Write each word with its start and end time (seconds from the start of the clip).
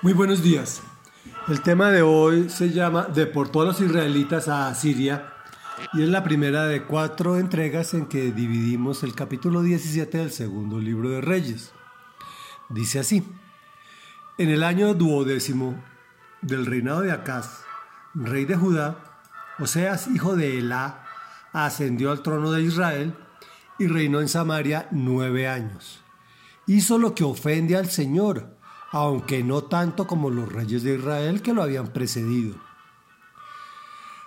Muy 0.00 0.12
buenos 0.12 0.44
días. 0.44 0.80
El 1.48 1.60
tema 1.60 1.90
de 1.90 2.02
hoy 2.02 2.48
se 2.50 2.70
llama 2.70 3.08
Deportó 3.12 3.62
a 3.62 3.64
los 3.64 3.80
israelitas 3.80 4.46
a 4.46 4.72
Siria 4.76 5.32
y 5.92 6.02
es 6.02 6.08
la 6.08 6.22
primera 6.22 6.66
de 6.66 6.84
cuatro 6.84 7.36
entregas 7.36 7.94
en 7.94 8.06
que 8.06 8.30
dividimos 8.30 9.02
el 9.02 9.16
capítulo 9.16 9.60
17 9.60 10.18
del 10.18 10.30
segundo 10.30 10.78
libro 10.78 11.08
de 11.08 11.20
Reyes. 11.20 11.72
Dice 12.68 13.00
así, 13.00 13.24
en 14.38 14.50
el 14.50 14.62
año 14.62 14.94
duodécimo 14.94 15.82
del 16.42 16.64
reinado 16.64 17.00
de 17.00 17.10
Acaz, 17.10 17.64
rey 18.14 18.44
de 18.44 18.54
Judá, 18.54 18.98
Oseas, 19.58 20.06
hijo 20.06 20.36
de 20.36 20.60
Elá, 20.60 21.06
ascendió 21.52 22.12
al 22.12 22.22
trono 22.22 22.52
de 22.52 22.62
Israel 22.62 23.16
y 23.80 23.88
reinó 23.88 24.20
en 24.20 24.28
Samaria 24.28 24.86
nueve 24.92 25.48
años. 25.48 26.04
Hizo 26.68 26.98
lo 26.98 27.16
que 27.16 27.24
ofende 27.24 27.74
al 27.74 27.90
Señor, 27.90 28.57
aunque 28.90 29.42
no 29.42 29.64
tanto 29.64 30.06
como 30.06 30.30
los 30.30 30.50
reyes 30.50 30.82
de 30.82 30.94
Israel 30.96 31.42
que 31.42 31.52
lo 31.52 31.62
habían 31.62 31.88
precedido. 31.88 32.56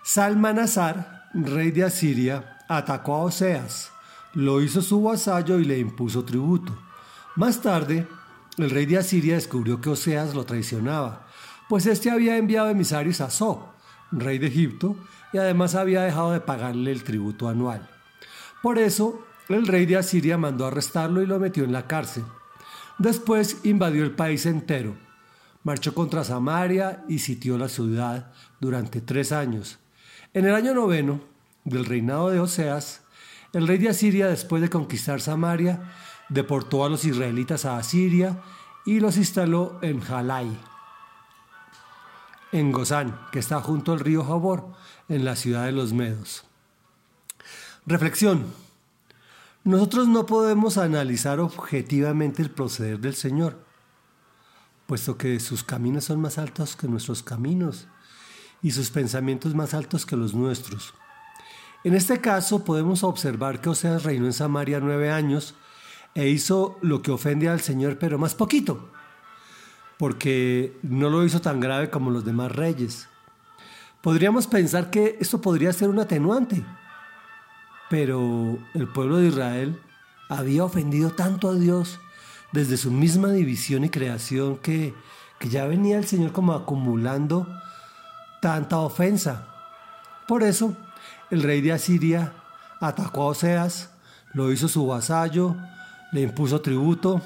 Salmanasar, 0.03 1.29
rey 1.33 1.71
de 1.71 1.83
Asiria, 1.83 2.57
atacó 2.67 3.15
a 3.15 3.23
Oseas, 3.23 3.91
lo 4.33 4.61
hizo 4.61 4.81
su 4.81 5.01
vasallo 5.01 5.59
y 5.59 5.65
le 5.65 5.77
impuso 5.77 6.23
tributo. 6.23 6.77
Más 7.35 7.61
tarde, 7.61 8.07
el 8.57 8.69
rey 8.69 8.85
de 8.85 8.97
Asiria 8.97 9.35
descubrió 9.35 9.79
que 9.81 9.89
Oseas 9.89 10.33
lo 10.33 10.45
traicionaba, 10.45 11.27
pues 11.69 11.85
éste 11.85 12.11
había 12.11 12.37
enviado 12.37 12.69
emisarios 12.69 13.21
a 13.21 13.29
So, 13.29 13.73
rey 14.11 14.37
de 14.37 14.47
Egipto, 14.47 14.95
y 15.33 15.37
además 15.37 15.75
había 15.75 16.01
dejado 16.01 16.31
de 16.31 16.41
pagarle 16.41 16.91
el 16.91 17.03
tributo 17.03 17.47
anual. 17.47 17.89
Por 18.61 18.77
eso, 18.77 19.25
el 19.47 19.67
rey 19.67 19.85
de 19.85 19.97
Asiria 19.97 20.37
mandó 20.37 20.65
arrestarlo 20.65 21.21
y 21.21 21.25
lo 21.25 21.39
metió 21.39 21.63
en 21.63 21.71
la 21.71 21.87
cárcel. 21.87 22.23
Después 23.01 23.57
invadió 23.63 24.03
el 24.03 24.11
país 24.11 24.45
entero, 24.45 24.95
marchó 25.63 25.95
contra 25.95 26.23
Samaria 26.23 27.03
y 27.09 27.17
sitió 27.17 27.57
la 27.57 27.67
ciudad 27.67 28.31
durante 28.59 29.01
tres 29.01 29.31
años. 29.31 29.79
En 30.35 30.45
el 30.45 30.53
año 30.53 30.75
noveno 30.75 31.19
del 31.63 31.85
reinado 31.85 32.29
de 32.29 32.39
Oseas, 32.39 33.01
el 33.53 33.67
rey 33.67 33.79
de 33.79 33.89
Asiria, 33.89 34.27
después 34.27 34.61
de 34.61 34.69
conquistar 34.69 35.19
Samaria, 35.19 35.81
deportó 36.29 36.85
a 36.85 36.89
los 36.89 37.03
israelitas 37.03 37.65
a 37.65 37.77
Asiria 37.77 38.39
y 38.85 38.99
los 38.99 39.17
instaló 39.17 39.79
en 39.81 39.99
Jalai, 39.99 40.55
en 42.51 42.71
Gozán, 42.71 43.19
que 43.31 43.39
está 43.39 43.61
junto 43.61 43.93
al 43.93 43.99
río 43.99 44.23
Jabor, 44.23 44.73
en 45.09 45.25
la 45.25 45.35
ciudad 45.35 45.65
de 45.65 45.71
los 45.71 45.91
Medos. 45.91 46.43
Reflexión. 47.87 48.45
Nosotros 49.63 50.07
no 50.07 50.25
podemos 50.25 50.79
analizar 50.79 51.39
objetivamente 51.39 52.41
el 52.41 52.49
proceder 52.49 52.99
del 52.99 53.13
Señor, 53.13 53.63
puesto 54.87 55.19
que 55.19 55.39
sus 55.39 55.63
caminos 55.63 56.05
son 56.05 56.19
más 56.19 56.39
altos 56.39 56.75
que 56.75 56.87
nuestros 56.87 57.21
caminos 57.21 57.87
y 58.63 58.71
sus 58.71 58.89
pensamientos 58.89 59.53
más 59.53 59.75
altos 59.75 60.07
que 60.07 60.15
los 60.15 60.33
nuestros. 60.33 60.95
En 61.83 61.93
este 61.93 62.19
caso 62.21 62.63
podemos 62.63 63.03
observar 63.03 63.61
que 63.61 63.69
Oseas 63.69 64.03
reinó 64.03 64.25
en 64.25 64.33
Samaria 64.33 64.79
nueve 64.79 65.11
años 65.11 65.53
e 66.15 66.27
hizo 66.27 66.79
lo 66.81 67.03
que 67.03 67.11
ofende 67.11 67.47
al 67.47 67.61
Señor, 67.61 67.99
pero 67.99 68.17
más 68.17 68.33
poquito, 68.33 68.89
porque 69.99 70.75
no 70.81 71.11
lo 71.11 71.23
hizo 71.23 71.39
tan 71.39 71.59
grave 71.59 71.91
como 71.91 72.09
los 72.09 72.25
demás 72.25 72.51
reyes. 72.51 73.07
Podríamos 74.01 74.47
pensar 74.47 74.89
que 74.89 75.17
esto 75.19 75.39
podría 75.39 75.71
ser 75.71 75.89
un 75.89 75.99
atenuante, 75.99 76.65
pero 77.91 78.57
el 78.73 78.87
pueblo 78.87 79.17
de 79.17 79.27
Israel 79.27 79.77
había 80.29 80.63
ofendido 80.63 81.09
tanto 81.09 81.49
a 81.49 81.55
Dios 81.55 81.99
desde 82.53 82.77
su 82.77 82.89
misma 82.89 83.33
división 83.33 83.83
y 83.83 83.89
creación 83.89 84.57
que, 84.59 84.93
que 85.39 85.49
ya 85.49 85.65
venía 85.65 85.97
el 85.97 86.05
Señor 86.05 86.31
como 86.31 86.53
acumulando 86.53 87.45
tanta 88.41 88.77
ofensa. 88.77 89.45
Por 90.25 90.41
eso, 90.41 90.73
el 91.31 91.43
rey 91.43 91.59
de 91.59 91.73
Asiria 91.73 92.31
atacó 92.79 93.23
a 93.23 93.25
Oseas, 93.25 93.89
lo 94.31 94.53
hizo 94.53 94.69
su 94.69 94.87
vasallo, 94.87 95.57
le 96.13 96.21
impuso 96.21 96.61
tributo. 96.61 97.21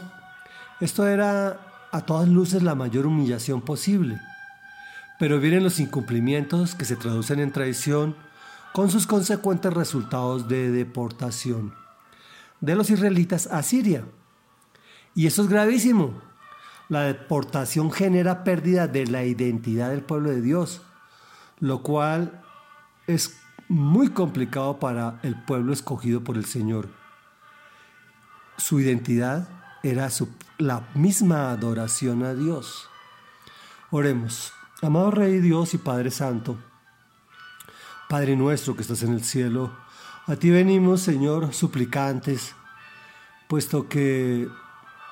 Esto 0.82 1.08
era 1.08 1.60
a 1.92 2.02
todas 2.02 2.28
luces 2.28 2.64
la 2.64 2.74
mayor 2.74 3.06
humillación 3.06 3.62
posible. 3.62 4.20
Pero 5.20 5.40
vienen 5.40 5.64
los 5.64 5.80
incumplimientos 5.80 6.74
que 6.74 6.86
se 6.86 6.96
traducen 6.96 7.40
en 7.40 7.52
traición, 7.52 8.16
con 8.76 8.92
sus 8.92 9.08
consecuentes 9.08 9.74
resultados 9.74 10.50
de 10.50 10.70
deportación 10.70 11.74
de 12.60 12.76
los 12.76 12.90
israelitas 12.90 13.48
a 13.48 13.64
Siria. 13.64 14.04
Y 15.14 15.28
eso 15.28 15.44
es 15.44 15.48
gravísimo. 15.48 16.22
La 16.90 17.04
deportación 17.04 17.90
genera 17.90 18.44
pérdida 18.44 18.90
de 18.90 19.08
la 19.08 19.24
identidad 19.24 19.92
del 19.92 20.04
pueblo 20.04 20.30
de 20.30 20.42
Dios, 20.42 20.82
lo 21.62 21.84
cual 21.84 22.44
es 23.08 23.38
muy 23.70 24.10
complicado 24.10 24.78
para 24.78 25.22
el 25.24 25.42
pueblo 25.46 25.72
escogido 25.72 26.26
por 26.26 26.36
el 26.36 26.44
Señor. 26.44 26.90
Su 28.58 28.82
identidad 28.82 29.48
era 29.84 30.10
la 30.58 30.86
misma 30.96 31.52
adoración 31.52 32.24
a 32.24 32.34
Dios. 32.34 32.90
Oremos. 33.90 34.52
Amado 34.82 35.12
Rey 35.12 35.40
Dios 35.40 35.74
y 35.74 35.78
Padre 35.78 36.12
Santo, 36.12 36.58
Padre 38.10 38.36
nuestro 38.36 38.76
que 38.76 38.84
estás 38.84 39.04
en 39.04 39.14
el 39.14 39.24
cielo, 39.24 39.72
a 40.28 40.36
ti 40.36 40.50
venimos, 40.50 41.02
Señor, 41.02 41.54
suplicantes, 41.54 42.56
puesto 43.48 43.88
que 43.88 44.48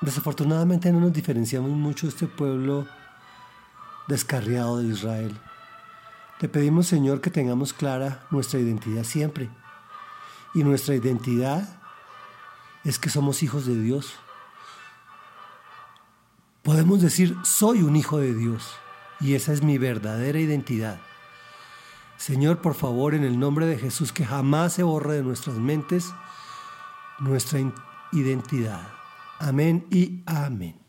desafortunadamente 0.00 0.92
no 0.92 1.00
nos 1.00 1.12
diferenciamos 1.12 1.70
mucho 1.70 2.06
de 2.06 2.10
este 2.10 2.26
pueblo 2.26 2.86
descarriado 4.06 4.78
de 4.78 4.88
Israel. 4.88 5.36
Te 6.38 6.48
pedimos, 6.48 6.86
Señor, 6.86 7.20
que 7.20 7.30
tengamos 7.30 7.72
clara 7.72 8.26
nuestra 8.30 8.60
identidad 8.60 9.04
siempre. 9.04 9.48
Y 10.52 10.62
nuestra 10.62 10.94
identidad 10.94 11.80
es 12.84 12.98
que 12.98 13.08
somos 13.08 13.42
hijos 13.42 13.66
de 13.66 13.80
Dios. 13.80 14.14
Podemos 16.62 17.00
decir, 17.02 17.36
soy 17.44 17.82
un 17.82 17.96
hijo 17.96 18.18
de 18.18 18.34
Dios. 18.34 18.74
Y 19.20 19.34
esa 19.34 19.52
es 19.52 19.62
mi 19.62 19.78
verdadera 19.78 20.38
identidad. 20.38 21.00
Señor, 22.24 22.62
por 22.62 22.72
favor, 22.72 23.14
en 23.14 23.22
el 23.22 23.38
nombre 23.38 23.66
de 23.66 23.76
Jesús, 23.76 24.10
que 24.10 24.24
jamás 24.24 24.72
se 24.72 24.82
borre 24.82 25.16
de 25.16 25.22
nuestras 25.22 25.56
mentes 25.58 26.10
nuestra 27.18 27.60
identidad. 28.12 28.88
Amén 29.38 29.86
y 29.90 30.22
amén. 30.24 30.83